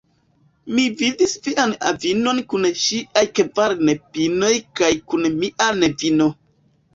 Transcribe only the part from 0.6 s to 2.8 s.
Mi vidis vian avinon kun